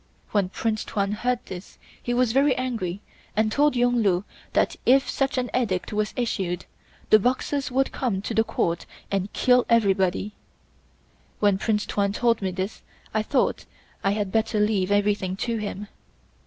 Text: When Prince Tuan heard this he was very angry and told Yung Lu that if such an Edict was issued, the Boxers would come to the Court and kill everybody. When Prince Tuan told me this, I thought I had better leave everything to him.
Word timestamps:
When 0.31 0.49
Prince 0.49 0.83
Tuan 0.83 1.11
heard 1.11 1.45
this 1.45 1.77
he 2.01 2.11
was 2.11 2.31
very 2.31 2.55
angry 2.55 3.01
and 3.35 3.51
told 3.51 3.75
Yung 3.75 3.97
Lu 3.97 4.23
that 4.53 4.75
if 4.83 5.07
such 5.07 5.37
an 5.37 5.51
Edict 5.55 5.93
was 5.93 6.11
issued, 6.15 6.65
the 7.11 7.19
Boxers 7.19 7.69
would 7.69 7.91
come 7.91 8.19
to 8.23 8.33
the 8.33 8.43
Court 8.43 8.87
and 9.11 9.31
kill 9.33 9.63
everybody. 9.69 10.33
When 11.39 11.59
Prince 11.59 11.85
Tuan 11.85 12.13
told 12.13 12.41
me 12.41 12.49
this, 12.49 12.81
I 13.13 13.21
thought 13.21 13.65
I 14.03 14.09
had 14.13 14.31
better 14.31 14.59
leave 14.59 14.91
everything 14.91 15.35
to 15.35 15.57
him. 15.57 15.87